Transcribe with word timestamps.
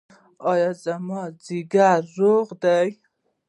ایا 0.51 0.69
زما 0.83 1.21
ځیګر 1.45 1.99
روغ 2.17 2.47
دی؟ 2.63 2.87